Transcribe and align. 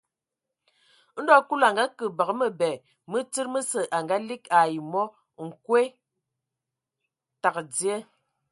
Ndɔ 1.21 1.35
Kulu 1.47 1.65
a 1.67 1.73
ngake 1.73 2.05
bǝgǝ 2.17 2.33
mǝbɛ 2.39 2.69
mǝ 3.11 3.17
tsíd 3.31 3.47
mǝsǝ 3.53 3.79
a 3.95 3.97
ngaligi 4.05 4.49
ai 4.59 4.73
mɔ: 4.91 5.03
nkwe 5.47 5.81
tǝgǝ 7.41 7.61
dzye. 7.71 7.95